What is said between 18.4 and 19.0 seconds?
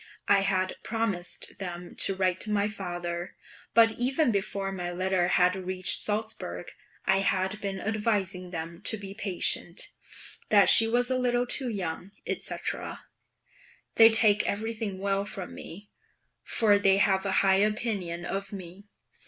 me.